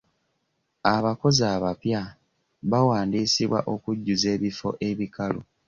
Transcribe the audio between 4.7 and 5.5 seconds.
ebikalu.